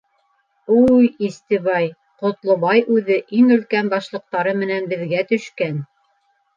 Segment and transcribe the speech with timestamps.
[0.79, 1.91] —Уй, Истебай,
[2.23, 5.83] Ҡотлобай үҙе иң өлкән башлыҡтары менән беҙгә төшкән.